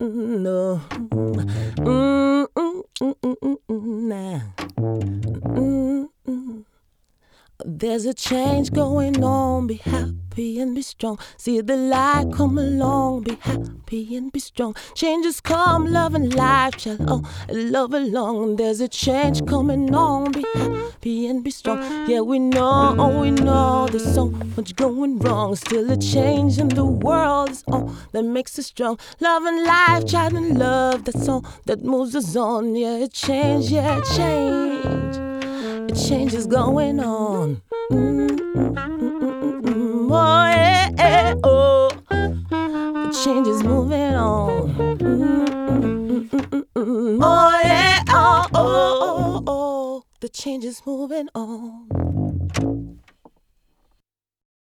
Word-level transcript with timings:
No. 0.00 0.80
There's 7.64 8.04
a 8.06 8.14
change 8.14 8.72
going 8.72 9.24
on 9.24 9.66
behind 9.66 10.27
happy 10.38 10.60
and 10.60 10.74
be 10.74 10.82
strong. 10.82 11.18
See 11.36 11.60
the 11.60 11.76
light 11.76 12.32
come 12.32 12.58
along. 12.58 13.24
Be 13.24 13.36
happy 13.40 14.16
and 14.16 14.30
be 14.30 14.38
strong. 14.38 14.76
Changes 14.94 15.40
come, 15.40 15.92
love 15.92 16.14
and 16.14 16.32
life 16.32 16.78
shall 16.78 16.96
oh 17.08 17.22
love 17.50 17.92
along. 17.92 18.56
There's 18.56 18.80
a 18.80 18.86
change 18.86 19.44
coming 19.46 19.92
on. 19.92 20.30
Be 20.30 20.44
happy 20.54 21.26
and 21.26 21.42
be 21.42 21.50
strong. 21.50 21.78
Yeah, 22.08 22.20
we 22.20 22.38
know, 22.38 22.94
oh 22.98 23.20
we 23.20 23.32
know. 23.32 23.88
There's 23.90 24.14
so 24.14 24.26
much 24.56 24.76
going 24.76 25.18
wrong. 25.18 25.56
Still 25.56 25.90
a 25.90 25.96
change 25.96 26.58
in 26.58 26.68
the 26.68 26.84
world 26.84 27.50
is 27.50 27.64
all 27.66 27.92
that 28.12 28.22
makes 28.22 28.58
us 28.60 28.66
strong. 28.66 28.96
Love 29.18 29.44
and 29.44 29.64
life, 29.64 30.06
child 30.06 30.34
and 30.34 30.56
love. 30.56 31.04
That's 31.04 31.28
all 31.28 31.44
that 31.66 31.82
moves 31.82 32.14
us 32.14 32.36
on. 32.36 32.76
Yeah, 32.76 33.04
it 33.04 33.12
change, 33.12 33.72
yeah, 33.72 33.98
it 33.98 34.04
change. 34.16 35.16
A 35.90 36.08
change 36.08 36.32
is 36.34 36.46
going 36.46 37.00
on. 37.00 37.62
Mm-mm-mm-mm-mm. 37.90 38.17
Change 43.24 43.48
is 43.48 43.64
moving 43.64 44.14
on. 44.14 44.74
Mm-mm-mm-mm-mm. 44.76 47.18
Oh, 47.20 47.60
yeah, 47.64 48.04
oh, 48.10 48.46
oh, 48.54 48.54
oh, 48.54 49.42
oh. 49.46 50.02
The 50.20 50.28
change 50.28 50.64
is 50.64 50.80
moving 50.86 51.28
on. 51.34 52.07